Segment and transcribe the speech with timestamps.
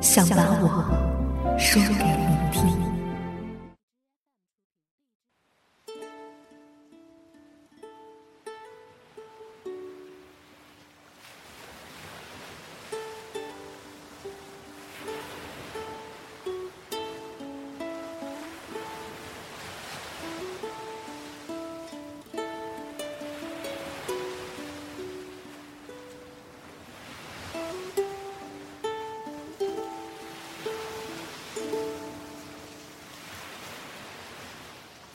[0.00, 1.08] 想把我。
[1.58, 2.97] 说给你听。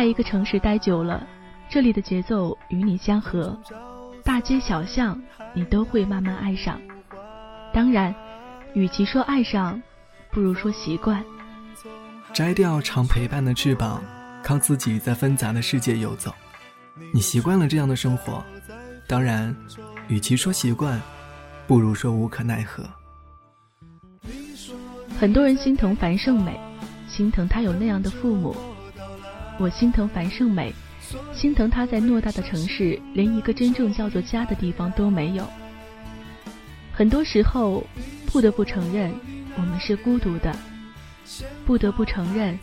[0.00, 1.26] 在一个城市待久了，
[1.68, 3.60] 这里的节奏与你相合，
[4.24, 5.20] 大街小巷
[5.52, 6.80] 你都会慢慢爱上。
[7.70, 8.14] 当然，
[8.72, 9.82] 与其说爱上，
[10.30, 11.22] 不如说习惯。
[12.32, 14.02] 摘掉常陪伴的翅膀，
[14.42, 16.34] 靠自己在纷杂的世界游走。
[17.12, 18.42] 你习惯了这样的生活，
[19.06, 19.54] 当然，
[20.08, 20.98] 与其说习惯，
[21.66, 22.88] 不如说无可奈何。
[25.18, 26.58] 很多人心疼樊胜美，
[27.06, 28.56] 心疼她有那样的父母。
[29.60, 30.72] 我心疼樊胜美，
[31.34, 35.46] 心疼她在偌大的城市连一个真正叫做家的地方都没有。
[36.94, 37.86] 很多时候，
[38.32, 39.12] 不得不承认，
[39.56, 40.50] 我们是孤独的；
[41.66, 42.58] 不得不承认，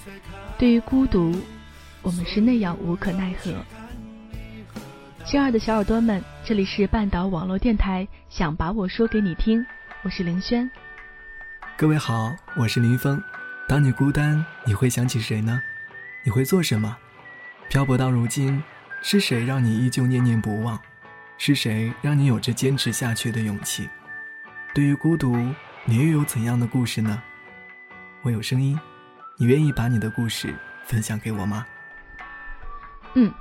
[0.58, 1.40] 对于孤独，
[2.02, 3.54] 我们是那样无可奈何。
[5.24, 9.64] 亲爱的小耳朵们，这里是半岛网络电台，想把我说给你听，
[10.02, 10.68] 我是林轩。
[11.78, 13.22] 各位好，我是林峰。
[13.68, 15.62] 当你孤单，你会想起谁呢？
[16.24, 16.98] 你会做什么？
[17.70, 18.62] 漂泊到如今，
[19.02, 20.80] 是谁让你依旧念念不忘？
[21.38, 23.88] 是谁让你有着坚持下去的勇气？
[24.74, 25.36] 对于孤独，
[25.86, 27.22] 你又有怎样的故事呢？
[28.24, 28.80] 我有声音，
[29.38, 31.66] 你愿意把你的故事分享给我吗？
[33.14, 33.32] 嗯，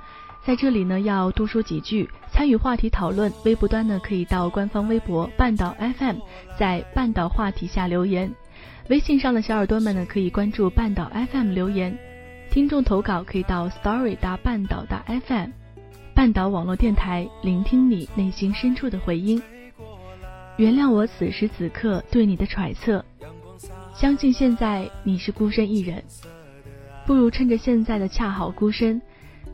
[0.45, 2.09] 在这里呢，要多说几句。
[2.31, 6.17] 参与话题讨论，微博端呢可以到官方微博半岛 FM，
[6.57, 8.33] 在半岛话题下留言。
[8.89, 11.97] 微信上的小耳朵们呢，可以关注半岛 FM 留言。
[12.51, 15.49] 听众投稿可以到 Story 大半岛大 FM，
[16.15, 19.41] 半岛网络电台，聆听你内心深处的回音。
[20.57, 23.05] 原谅我此时此刻对你的揣测，
[23.93, 26.03] 相信现在你是孤身一人，
[27.05, 28.99] 不如趁着现在的恰好孤身，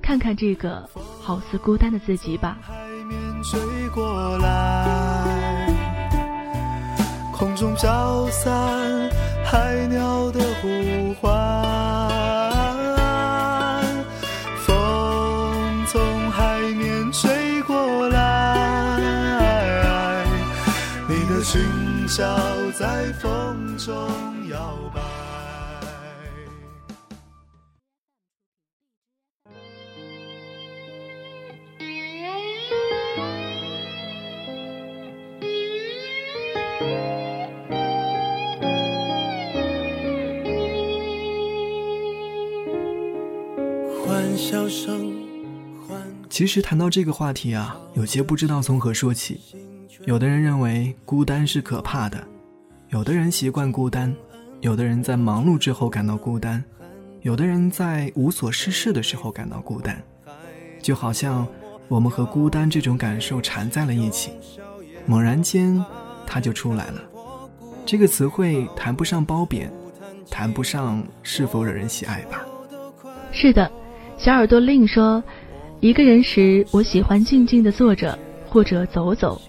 [0.02, 0.90] 看看这个
[1.22, 2.58] 好似孤单的自己吧。
[2.62, 2.74] 海
[3.10, 5.68] 面吹过来
[7.34, 9.10] 空中飘散
[9.44, 10.68] 海鸟的呼
[22.78, 23.92] 在风中
[24.50, 25.02] 摇摆。
[44.06, 45.12] 欢笑声，
[46.30, 49.40] 其实谈到这个话题啊，有些不知道从何说起。
[50.06, 52.22] 有的人认为孤单是可怕的，
[52.90, 54.14] 有的人习惯孤单，
[54.60, 56.62] 有的人在忙碌之后感到孤单，
[57.22, 59.98] 有的人在无所事事的时候感到孤单，
[60.82, 61.48] 就好像
[61.88, 64.32] 我们和孤单这种感受缠在了一起，
[65.06, 65.82] 猛然间
[66.28, 67.02] 它就出来了。
[67.86, 69.72] 这个词汇谈不上褒贬，
[70.30, 72.46] 谈不上是否惹人喜爱吧，
[73.32, 73.72] 是的，
[74.18, 75.24] 小耳朵另说，
[75.80, 78.20] 一个人时，我喜欢静静的坐着
[78.50, 79.42] 或者走走。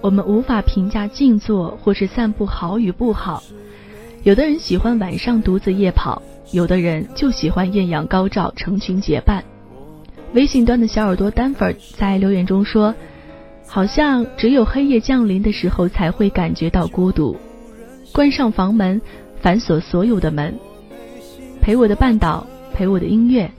[0.00, 3.42] 我们无法评价静坐或是散步好与不好。
[4.22, 6.22] 有的人喜欢晚上独自夜跑，
[6.52, 9.42] 有的人就喜欢艳阳高照，成群结伴。
[10.34, 12.94] 微信端的小耳朵丹粉在留言中说
[13.66, 17.36] ：“好像只有黑夜降临的时候才会感觉到孤独。
[18.12, 19.00] 关上房门，
[19.40, 20.54] 反锁所有的门，
[21.60, 23.50] 陪我的半岛，陪我的音乐，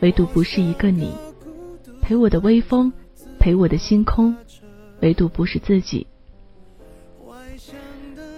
[0.00, 1.12] 唯独不是一个你。
[2.02, 2.92] 陪我的微风，
[3.38, 4.36] 陪我的星空。”
[5.00, 6.06] 唯独不是自己。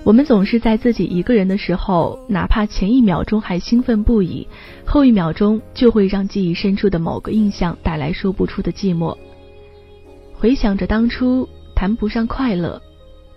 [0.03, 4.49] 我们总是在自己一个人的时候，哪怕前一秒钟还兴奋不已，
[4.87, 9.17] 后一秒钟就会让记忆深处的某个印象带来说不出的寂寞。
[10.33, 11.47] 回想着当初，
[11.77, 12.81] 谈不上快乐，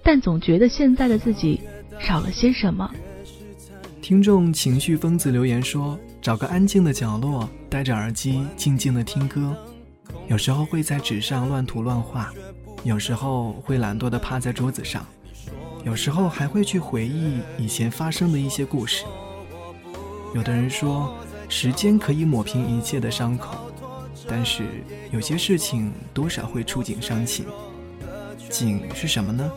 [0.01, 1.59] 但总觉得现在的自己
[1.99, 2.89] 少了些什么。
[4.01, 9.53] 听众情绪疯子留言说：“找个安静的角落，戴着耳机，静静的听歌。
[10.29, 12.33] 有时候会在纸上乱涂乱画。”
[12.83, 15.05] 有时候会懒惰地趴在桌子上，
[15.85, 19.05] 有时候还会去回忆以前发生的一些故事。
[20.35, 21.15] 有的人说，
[21.47, 23.55] 时间可以抹平一切的伤口，
[24.27, 24.63] 但是
[25.11, 27.45] 有些事情多少会触景伤情。
[28.49, 29.49] 景是什么呢？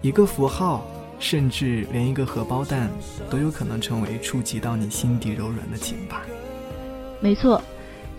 [0.00, 0.86] 一个符号，
[1.18, 2.88] 甚至连一个荷包蛋，
[3.28, 6.22] 都有可能成为触及到你心底柔软的情吧。
[7.20, 7.60] 没错，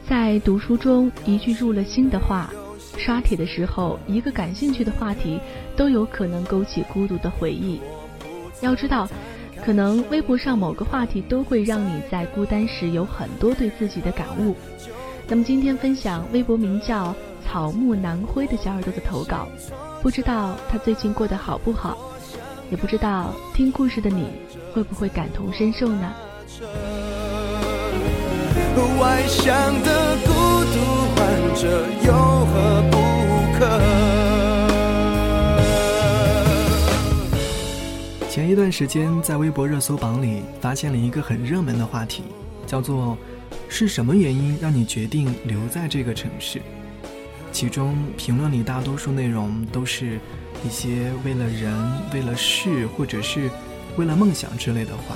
[0.10, 2.52] 在读书中一句入了心的话。
[2.98, 5.40] 刷帖的时候，一个感兴趣的话题
[5.76, 7.80] 都有可能勾起孤独的回忆。
[8.62, 9.08] 要知道，
[9.66, 14.56] 可能微博上某个话题都会让你在孤单时有很多对自己的感悟。
[15.28, 17.16] 那么今天分享微博名叫
[17.46, 19.48] “草木南灰”的小耳朵的投稿，
[20.02, 21.98] 不知道他最近过得好不好，
[22.70, 24.28] 也不知道听故事的你
[24.74, 26.14] 会不会感同身受呢？
[29.00, 29.50] 外向
[29.84, 30.16] 的
[31.56, 31.70] 这
[32.06, 32.14] 有
[32.46, 32.98] 何不
[33.58, 33.80] 可？
[38.30, 42.24] 前一段时间，在微博热搜榜里发现了一个很热门的话题，
[42.66, 43.16] 叫做
[43.70, 46.60] “是什么原因让你决定留在这个城市？”
[47.54, 50.20] 其中评论里大多数内容都是
[50.66, 51.72] 一些为了人、
[52.12, 53.50] 为了事，或者是
[53.96, 55.16] 为了梦想之类的话。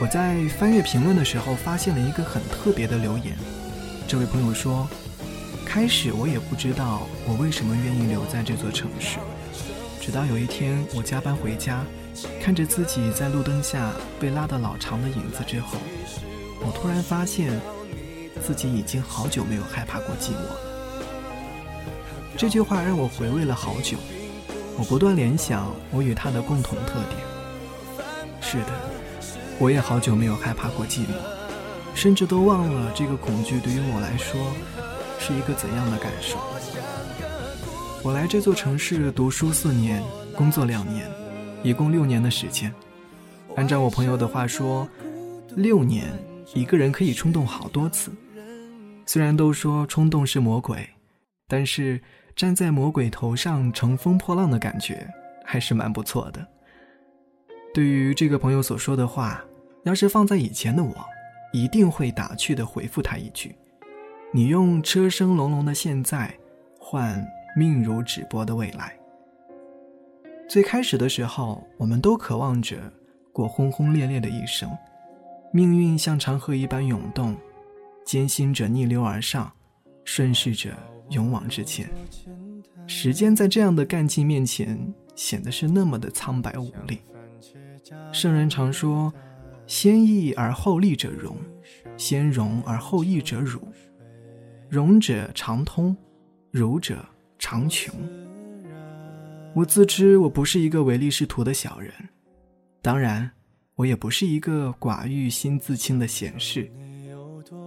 [0.00, 3.36] 我在翻阅评论的时候，发现了一个很特别的留言。
[4.06, 4.88] 这位朋友说
[5.68, 9.18] ：“开始我也不知道我为什么愿意留在这座城市，
[10.00, 11.84] 直到有一天我加班回家，
[12.40, 15.76] 看着自己在路灯下被拉得老长的影子之后，
[16.60, 17.60] 我突然发现
[18.42, 20.56] 自己已经好久没有害怕过寂寞了。”
[22.34, 23.98] 这句话让我回味了好久，
[24.78, 27.20] 我不断联想我与他的共同特点。
[28.40, 28.72] 是的。
[29.60, 31.12] 我也好久没有害怕过寂寞，
[31.94, 34.40] 甚至都忘了这个恐惧对于我来说
[35.18, 36.38] 是一个怎样的感受。
[38.02, 40.02] 我来这座城市读书四年，
[40.36, 41.06] 工作两年，
[41.62, 42.72] 一共六年的时间。
[43.56, 44.88] 按照我朋友的话说，
[45.56, 46.12] 六年
[46.54, 48.10] 一个人可以冲动好多次。
[49.06, 50.88] 虽然都说冲动是魔鬼，
[51.46, 52.00] 但是
[52.36, 55.08] 站在魔鬼头上乘风破浪的感觉
[55.44, 56.46] 还是蛮不错的。
[57.74, 59.44] 对于这个朋友所说的话。
[59.84, 60.94] 要是放在以前的我，
[61.50, 63.54] 一定会打趣的回复他一句
[64.30, 66.34] ：“你用车声隆隆的现在，
[66.78, 68.94] 换命如纸薄的未来。”
[70.46, 72.76] 最开始的时候，我们都渴望着
[73.32, 74.70] 过轰轰烈烈的一生，
[75.52, 77.34] 命运像长河一般涌动，
[78.04, 79.50] 艰辛者逆流而上，
[80.04, 80.70] 顺势者
[81.10, 81.88] 勇往直前。
[82.86, 84.78] 时间在这样的干劲面前，
[85.14, 87.00] 显得是那么的苍白无力。
[88.12, 89.12] 圣人常说。
[89.66, 91.36] 先易而后利者荣，
[91.98, 93.60] 先荣而后易者辱。
[94.68, 95.96] 荣者常通，
[96.50, 97.02] 辱者
[97.38, 97.94] 常穷。
[99.54, 101.90] 我自知我不是一个唯利是图的小人，
[102.82, 103.30] 当然，
[103.76, 106.70] 我也不是一个寡欲心自清的闲士。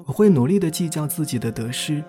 [0.05, 2.03] 我会努力的计较自己的得失，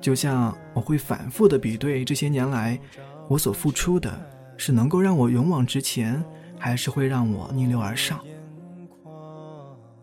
[0.00, 2.78] 就像我会反复的比对这些年来
[3.28, 4.20] 我所付出的，
[4.56, 6.22] 是能够让我勇往直前，
[6.58, 8.20] 还是会让我逆流而上。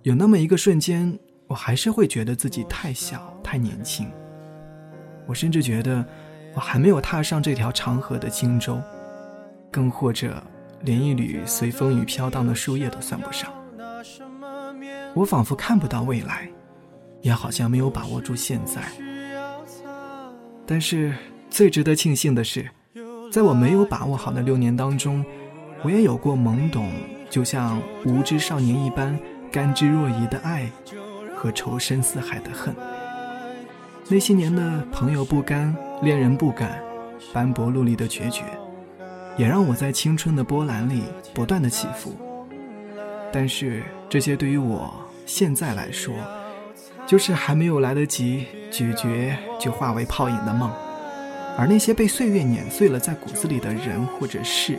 [0.03, 4.11] 有那么一个瞬间，我还是会觉得自己太小、太年轻。
[5.27, 6.05] 我甚至觉得，
[6.53, 8.81] 我还没有踏上这条长河的轻舟，
[9.71, 10.41] 更或者
[10.81, 13.51] 连一缕随风雨飘荡的树叶都算不上。
[15.13, 16.49] 我仿佛看不到未来，
[17.21, 18.81] 也好像没有把握住现在。
[20.65, 21.13] 但是
[21.49, 22.69] 最值得庆幸的是，
[23.31, 25.23] 在我没有把握好的六年当中，
[25.83, 26.91] 我也有过懵懂，
[27.29, 29.17] 就像无知少年一般。
[29.51, 30.69] 甘之若饴的爱，
[31.35, 32.73] 和仇深似海的恨。
[34.07, 36.79] 那些年的朋友不甘、恋人不敢、
[37.33, 38.43] 斑驳陆离的决绝，
[39.35, 42.15] 也让我在青春的波澜里不断的起伏。
[43.33, 44.93] 但是这些对于我
[45.25, 46.13] 现在来说，
[47.05, 50.71] 就是还没有来得及咀嚼就化为泡影的梦。
[51.57, 54.77] 而那些被岁月碾碎了在骨子里的人或者事，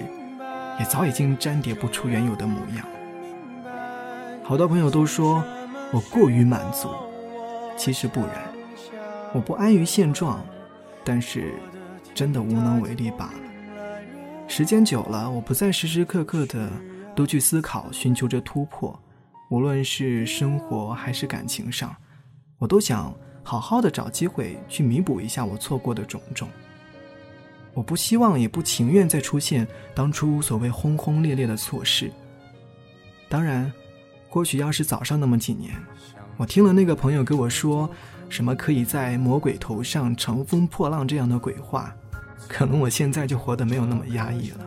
[0.79, 2.87] 也早已经粘叠不出原有的模样。
[4.43, 5.43] 好多朋友都说
[5.93, 6.88] 我过于满足，
[7.76, 8.31] 其实不然。
[9.33, 10.45] 我不安于现状，
[11.05, 11.55] 但是
[12.14, 14.49] 真的无能为力罢了。
[14.49, 16.71] 时间久了，我不再时时刻刻的
[17.14, 18.99] 都去思考、寻求着突破，
[19.50, 21.95] 无论是生活还是感情上，
[22.59, 26.49] 我都想好好的找机会去弥补一下我错过的种种。
[27.75, 32.11] 我不希望，也不情愿再出现当初所谓轰轰烈烈的错事。
[33.28, 33.71] 当然，
[34.28, 35.75] 或许要是早上那么几年，
[36.37, 37.88] 我听了那个朋友跟我说。
[38.28, 41.95] 什么可以在魔鬼头上乘风破浪这样的鬼话，
[42.49, 44.66] 可能我现在就活得没有那么压抑了。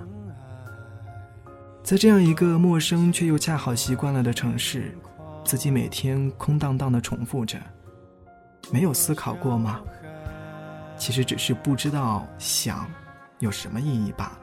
[1.83, 4.97] 在这样一个陌生却又恰好习惯了的城市，
[5.43, 7.59] 自己每天空荡荡的重复着，
[8.71, 9.81] 没有思考过吗？
[10.97, 12.89] 其实只是不知道想
[13.39, 14.39] 有什么意义罢了。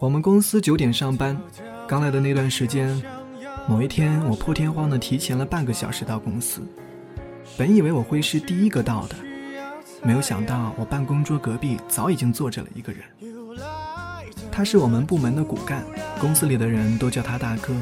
[0.00, 1.40] 我们公司九点上班，
[1.86, 3.00] 刚来的那段时间，
[3.70, 6.60] 某一天我破天荒的提前了半个小时到公司。
[7.56, 9.14] 本以为我会是第一个到的，
[10.02, 13.00] 没有想到我办公桌隔壁早已经坐着了一个人。
[14.50, 15.84] 他是我们部门的骨干，
[16.18, 17.72] 公司里的人都叫他大哥。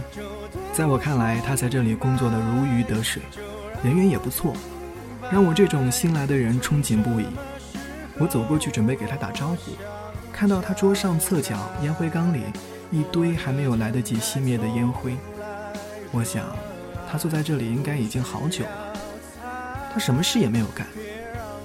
[0.75, 3.23] 在我看来，他在这里工作的如鱼得水，
[3.83, 4.53] 人缘也不错，
[5.33, 7.25] 让我这种新来的人憧憬不已。
[8.19, 9.73] 我走过去准备给他打招呼，
[10.35, 12.43] 看到他桌上侧角烟灰缸里
[12.91, 15.17] 一堆还没有来得及熄灭的烟灰，
[16.11, 16.45] 我想，
[17.11, 18.93] 他坐在这里应该已经好久了。
[19.93, 20.87] 他什么事也没有干，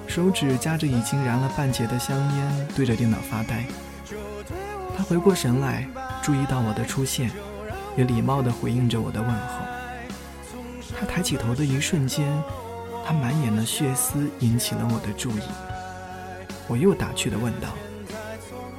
[0.07, 3.65] 手指夹着已经燃了半截的香烟，对着电脑发呆。
[4.97, 5.87] 他回过神来，
[6.21, 7.31] 注意到我的出现，
[7.97, 9.65] 也礼貌地回应着我的问候。
[10.99, 12.31] 他抬起头的一瞬间，
[13.05, 15.41] 他满眼的血丝引起了我的注意。
[16.67, 17.69] 我又打趣地问道：“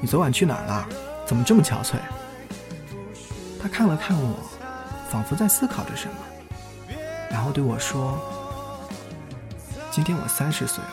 [0.01, 0.89] 你昨晚去哪儿了？
[1.27, 1.97] 怎么这么憔悴？”
[3.61, 4.39] 他看了看我，
[5.11, 6.15] 仿佛在思考着什么，
[7.31, 8.19] 然后对我说。
[9.91, 10.91] 今天我三十岁了，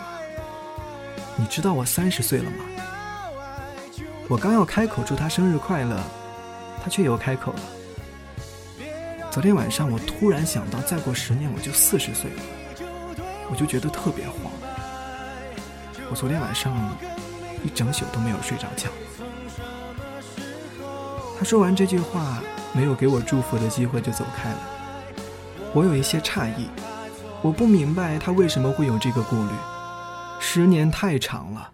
[1.36, 2.66] 你知道我三十岁了吗？
[4.30, 6.00] 我刚要开口祝他生日快乐，
[6.84, 7.60] 他却又开口了。
[9.32, 12.44] 昨天晚上我突然想到，再过十年我就四十岁了，
[13.50, 14.52] 我就觉得特别慌。
[16.12, 16.72] 我昨天晚上
[17.64, 18.88] 一整宿都没有睡着觉。
[21.40, 22.40] 他说完这句话，
[22.74, 24.60] 没有给我祝福的机会就走开了。
[25.74, 26.68] 我有一些诧异。
[27.44, 29.52] 我不明白他为什么会有这个顾虑。
[30.40, 31.72] 十年太长了，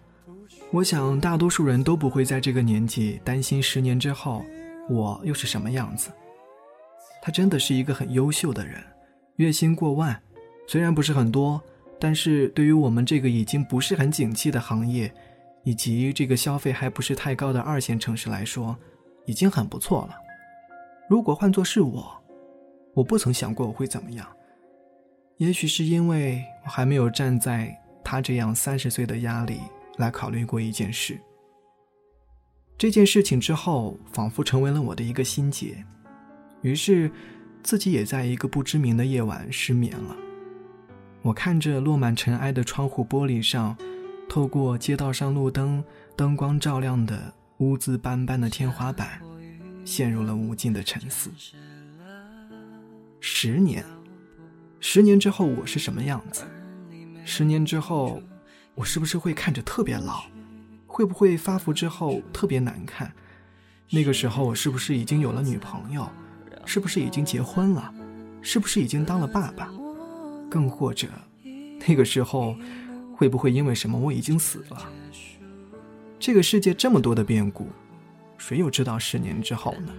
[0.70, 4.42] 我想大多数人都不会在这个年纪担心十年之后
[4.88, 6.10] 我又是什么样子。
[7.20, 8.82] 他真的是一个很优秀的人，
[9.36, 10.18] 月薪过万，
[10.66, 11.60] 虽然不是很多，
[12.00, 15.12] 但是对于我们这个已经不是很景气的行业，
[15.64, 18.74] 以及这个消费还不是太高的二线城市来说，
[19.26, 20.16] 已经很不错了。
[21.08, 22.22] 如果换作是我，
[22.94, 24.26] 我不曾想过我会怎么样。
[25.38, 27.74] 也许是因为我还没有站在
[28.04, 29.58] 他这样三十岁的压力
[29.96, 31.18] 来考虑过一件事。
[32.76, 35.82] 这件事情之后，仿佛成为了我的一个心结，
[36.60, 37.10] 于是
[37.62, 40.14] 自己也在一个不知名的夜晚失眠了。
[41.22, 43.76] 我看着落满尘埃的窗户玻璃上，
[44.28, 45.82] 透过街道上路灯
[46.14, 49.20] 灯光照亮的污渍斑斑的天花板，
[49.88, 51.30] 陷入了无尽的沉思。
[53.20, 53.82] 十年。
[54.80, 56.44] 十年之后我是什么样子？
[57.24, 58.22] 十年之后，
[58.74, 60.24] 我是不是会看着特别老？
[60.86, 63.10] 会不会发福之后特别难看？
[63.88, 66.06] 那个时候我是不是已经有了女朋友？
[66.66, 67.90] 是不是已经结婚了？
[68.42, 69.72] 是不是已经当了爸爸？
[70.50, 71.08] 更或者，
[71.88, 72.54] 那个时候
[73.16, 74.92] 会不会因为什么我已经死了？
[76.18, 77.68] 这个世界这么多的变故，
[78.38, 79.92] 谁又知道十年之后呢？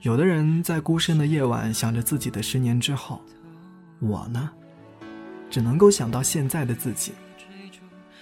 [0.00, 3.20] 有的人在孤身的夜晚想着自己的十年之后，
[4.00, 4.50] 我呢，
[5.50, 7.12] 只能够想到现在的自己。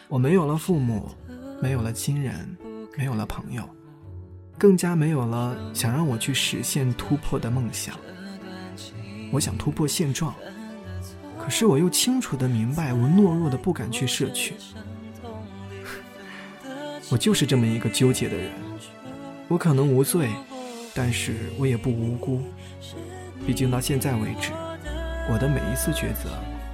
[0.08, 1.08] 我没有了父母，
[1.62, 2.56] 没有了亲人，
[2.99, 3.62] 没有了朋友，
[4.58, 7.94] 更加没有了想让我去实现突破的梦想。
[9.32, 10.34] 我想突破现状，
[11.38, 14.54] 可是我又清楚的明白，我懦弱的不敢去摄取。
[17.10, 18.50] 我就是这么一个纠结的人，
[19.50, 20.30] 我可能无罪。
[20.92, 22.42] 但是我也不无辜，
[23.47, 24.50] 毕竟到现在为止，
[25.30, 26.30] 我的每一次抉择，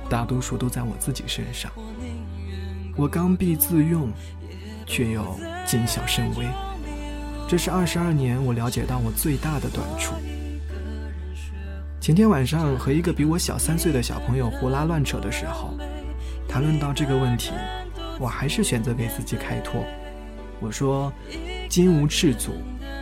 [0.09, 1.71] 大多数都在我自己身上。
[2.97, 4.11] 我刚愎自用，
[4.87, 6.47] 却又谨小慎微。
[7.47, 10.15] 这是二十二年我了解到我最大的短处。
[12.01, 15.75] 前天晚上和一个比我小三岁的小朋友胡拉乱扯的时候，
[16.49, 17.53] 谈论到这个问题，
[18.19, 19.85] 我还是选择给自己开脱。
[20.59, 21.13] 我说
[21.69, 22.53] ：“金无赤足，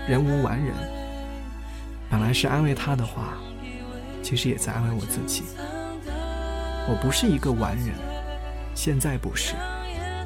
[0.08, 0.74] 人无完人。”
[2.10, 3.34] 本来是安慰他的话，
[4.22, 5.42] 其实也在安慰我自己。
[6.86, 7.94] 我不是一个完人，
[8.74, 9.54] 现在不是。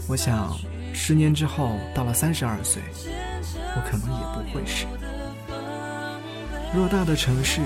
[0.07, 0.57] 我想，
[0.93, 2.83] 十年之后，到了三十二岁。
[3.77, 4.87] 我可能也不会是。
[6.75, 7.61] 偌大的城市，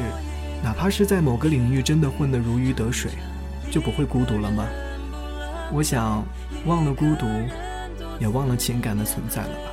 [0.63, 3.11] 哪怕是在某个领域真的混得如鱼得水，
[3.71, 4.67] 就不会孤独了吗？
[5.73, 6.25] 我想，
[6.67, 7.27] 忘了孤独，
[8.21, 9.72] 也忘了情感的存在了吧。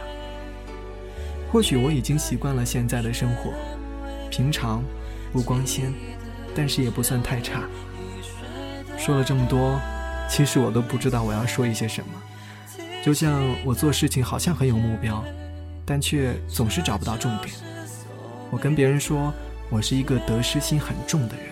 [1.52, 3.54] 或许我已经习惯了现在的生活，
[4.30, 4.84] 平常，
[5.32, 5.94] 不光鲜，
[6.56, 7.64] 但是也不算太差。
[8.98, 9.80] 说了这么多，
[10.30, 12.12] 其实我都不知道我要说一些什么。
[13.04, 15.24] 就像我做事情好像很有目标。
[15.92, 17.52] 但却总是找不到重点。
[18.52, 19.34] 我跟别人说，
[19.72, 21.46] 我是一个得失心很重的人。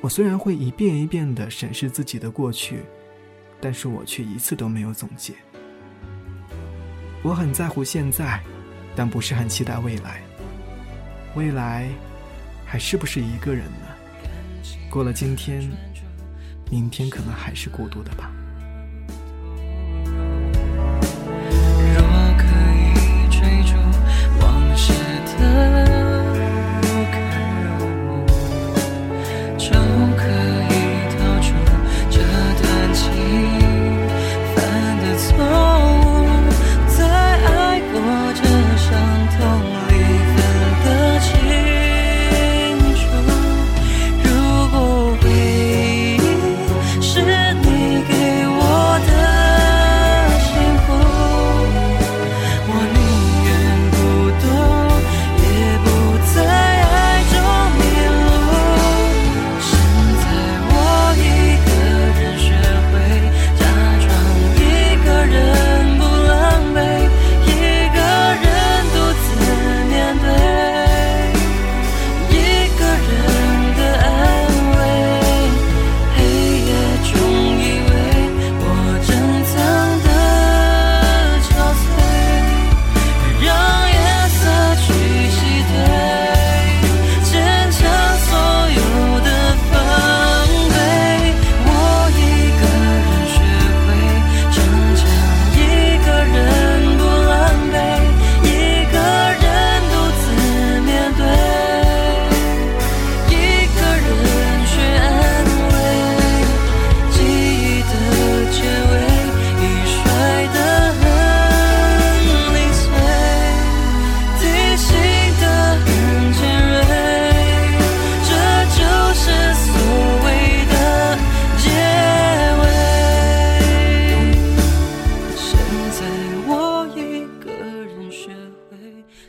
[0.00, 2.84] 我虽然会一遍一遍地审视自己的过去，
[3.60, 5.34] 但是我却一次都没有总结。
[7.24, 8.40] 我很在乎现在，
[8.96, 10.22] 但不是很期待未来。
[11.34, 11.86] 未来，
[12.64, 13.86] 还是不是一个人呢？
[14.90, 15.70] 过了今天，
[16.70, 18.32] 明天可能还是孤独的吧。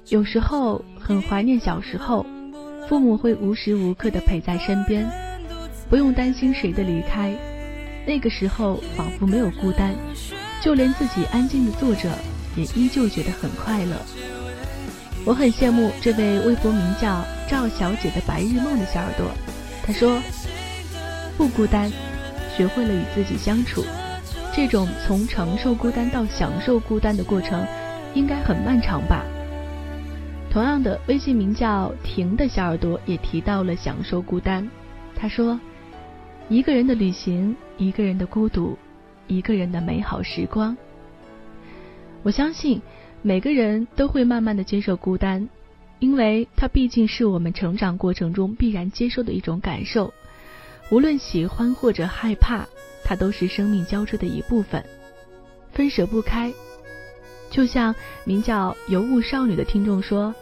[0.09, 2.25] 有时候很怀念小时候，
[2.87, 5.05] 父母会无时无刻的陪在身边，
[5.89, 7.35] 不用担心谁的离开。
[8.05, 9.93] 那个时候仿佛没有孤单，
[10.61, 12.09] 就连自己安静的坐着，
[12.55, 13.97] 也依旧觉得很快乐。
[15.25, 19.29] 我很羡慕这位微博名叫赵小姐的白日梦的小耳朵，
[19.83, 20.21] 她说
[21.37, 21.91] ：“不孤单，
[22.55, 23.83] 学会了与自己相处。
[24.55, 27.67] 这种从承受孤单到享受孤单的过程，
[28.13, 29.25] 应该很漫长吧。”
[30.49, 34.67] 同样的，微信名叫婷的小耳朵也提到了享受孤单。
[35.15, 35.59] 他说
[36.49, 38.77] ：“一个人的旅行，一个人的孤独，
[39.27, 40.75] 一个人的美好时光。”
[42.23, 42.81] 我相信
[43.21, 45.47] 每个人都会慢慢的接受孤单，
[45.99, 50.13] 因为它毕竟是我们成长过程中必然接受的一种感受。
[50.89, 52.65] 无论喜欢或者害怕，
[53.03, 54.83] 它都是生命交织的一部分，
[55.71, 56.51] 分舍不开。
[57.49, 60.33] 就像名叫“尤物少女”的听众说。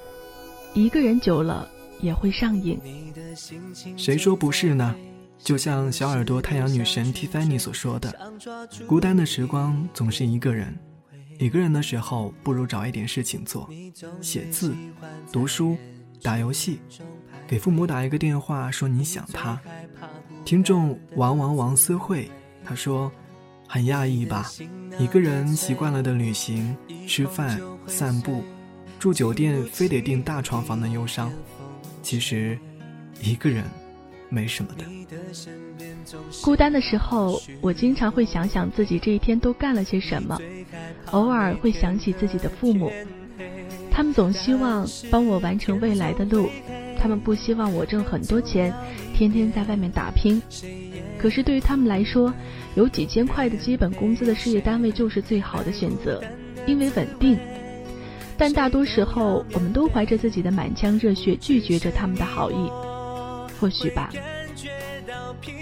[0.74, 1.66] 一个人久了
[2.02, 2.78] 也会上瘾，
[3.96, 4.94] 谁说不是呢？
[5.40, 8.14] 就像小耳朵太阳女神 Tiffany 所说的，
[8.86, 10.78] 孤单的时光总是一个人。
[11.40, 13.70] 一个人的时候，不如找一点事情做，
[14.22, 14.76] 写字、
[15.32, 15.78] 读书、
[16.22, 16.80] 打游戏，
[17.48, 19.58] 给父母打一个电话说你想他。
[20.44, 22.30] 听众王王王思慧，
[22.66, 23.10] 他说，
[23.68, 24.52] 很讶异吧？
[24.98, 26.76] 一个人习惯了的旅行、
[27.08, 28.44] 吃饭、散步。
[28.98, 31.32] 住酒店非得订大床房的忧伤，
[32.02, 32.58] 其实，
[33.22, 33.64] 一个人
[34.30, 34.86] 没什么的。
[36.42, 40.40] 孤单的时候，我经常会想想自己这一天都干了些什么，
[41.12, 42.92] 偶尔会想起自己的父母，
[43.92, 46.50] 他们总希望帮我完成未来的路，
[47.06, 48.74] 他们不希望我挣很多钱，
[49.14, 50.42] 天天在外面打拼。
[51.20, 52.34] 可是对于他们来说，
[52.74, 56.20] 有几千块的基本工资的事业单位就是最好的选择，
[56.66, 57.38] 因为稳定。
[58.40, 62.72] 但大多时候，我们都怀着自己的满腔热血拒绝着他们的好意。
[63.60, 64.10] 或许吧，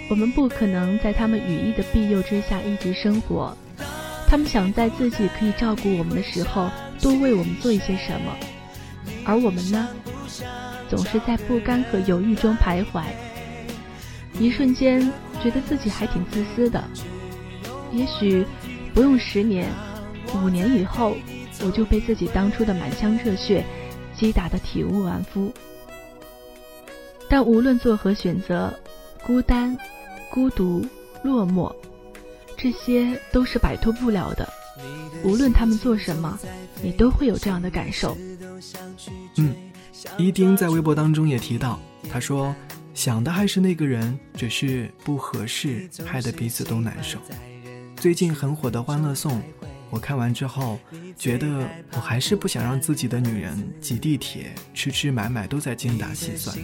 [0.09, 3.53] 我们不可能在他们羽翼的庇佑之下一直生活。
[4.29, 6.69] 他们想在自己可以照顾我们的时候，
[7.01, 8.33] 多为我们做一些什么，
[9.25, 9.89] 而我们呢，
[10.93, 13.01] 总是在不甘和犹豫中徘徊。
[14.39, 15.01] 一瞬间，
[15.41, 16.83] 觉得自己还挺自私的。
[17.91, 18.45] 也许，
[18.93, 19.71] 不用十年、
[20.35, 21.15] 五年以后。
[21.63, 23.63] 我就被自己当初的满腔热血
[24.17, 25.51] 击打得体无完肤。
[27.29, 28.73] 但无论做何选择，
[29.23, 29.77] 孤单、
[30.29, 30.85] 孤独、
[31.23, 31.73] 落寞，
[32.57, 34.51] 这些都是摆脱不了的。
[35.23, 36.37] 无论他们做什么，
[36.81, 38.17] 你都会有这样的感受。
[39.37, 39.55] 嗯，
[40.17, 41.79] 伊丁在微博当中也提到，
[42.09, 42.55] 他说
[42.93, 47.19] 想的还是那个人，只是不合适，害得彼此都难受。
[47.95, 49.33] 最近很火的《欢乐颂》。
[49.89, 50.79] 我看完之后，
[51.15, 56.57] 觉得我还是不想让自己的女人挤地铁、吃吃买买都在精打细算，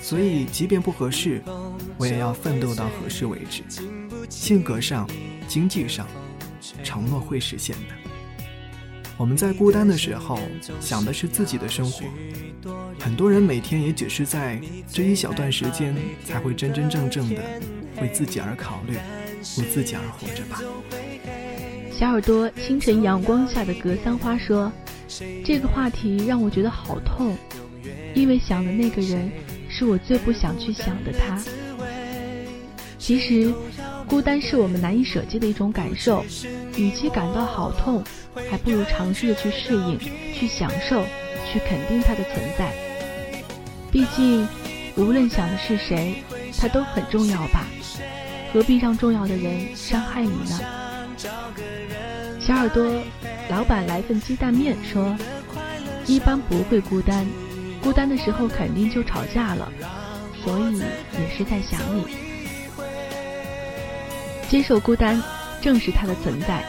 [0.00, 1.42] 所以即便不合适，
[1.98, 3.64] 我也要奋斗到合适为止。
[4.30, 5.04] 性格上、
[5.48, 6.06] 经济上，
[6.84, 8.03] 承诺会实现的。
[9.16, 10.38] 我们在孤单的时候
[10.80, 12.04] 想的是自己的生活，
[12.98, 14.60] 很多人每天也只是在
[14.92, 17.40] 这一小段时间才会真真正正的
[18.00, 18.94] 为自己而考虑，
[19.58, 20.60] 为自己而活着吧。
[21.92, 24.70] 小耳朵，清晨阳光下的格桑花说
[25.44, 27.36] ：“这个话题让我觉得好痛，
[28.14, 29.30] 因为想的那个人
[29.68, 31.40] 是我最不想去想的他。
[33.04, 33.52] 其实，
[34.08, 36.24] 孤单是我们难以舍弃的一种感受，
[36.74, 38.02] 与其感到好痛，
[38.50, 39.98] 还不如尝试着去适应、
[40.32, 41.04] 去享受、
[41.46, 42.72] 去肯定它的存在。
[43.92, 44.48] 毕竟，
[44.96, 46.14] 无论想的是谁，
[46.58, 47.66] 他都很重要吧？
[48.54, 50.58] 何必让重要的人伤害你呢？”
[52.40, 52.90] 小耳朵，
[53.50, 55.14] 老板来份鸡蛋面，说
[56.08, 57.26] ：“一般不会孤单，
[57.82, 59.70] 孤单的时候肯定就吵架了，
[60.42, 62.23] 所以也是在想你。
[64.48, 65.20] 接受孤单，
[65.60, 66.64] 正是它的存在。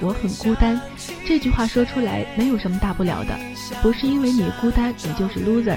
[0.00, 0.80] 我很孤单，
[1.26, 3.38] 这句话说出来没有什么大不了的，
[3.82, 5.76] 不是因为你孤单你就是 loser，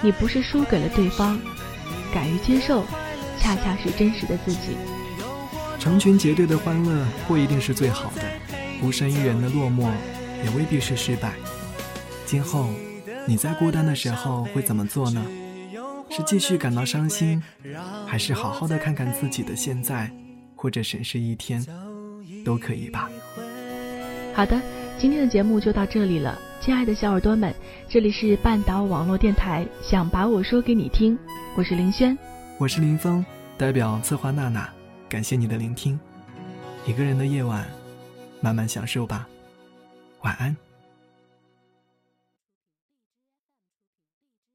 [0.00, 1.38] 你不是输给了对方，
[2.14, 2.84] 敢于接受，
[3.38, 4.76] 恰恰是真实的自己。
[5.78, 8.22] 成群结队的欢乐不一定是最好的。”
[8.80, 9.90] 孤身一人的落寞，
[10.42, 11.34] 也未必是失败。
[12.24, 12.70] 今后
[13.26, 15.22] 你在孤单的时候会怎么做呢？
[16.08, 17.42] 是继续感到伤心，
[18.06, 20.10] 还是好好的看看自己的现在，
[20.60, 21.64] 或者审视一天，
[22.44, 23.08] 都可以吧。
[24.34, 24.60] 好的，
[24.98, 27.54] 今天的节目就到这里了，亲爱的小耳朵们，
[27.88, 31.18] 这里是半岛网络电台，想把我说给你听，
[31.56, 32.16] 我是林轩，
[32.58, 33.24] 我是林峰，
[33.56, 34.68] 代表策划娜娜，
[35.08, 35.98] 感谢你的聆听。
[36.86, 37.66] 一个人的夜晚。
[38.42, 39.28] 慢慢享受吧，
[40.22, 40.56] 晚安。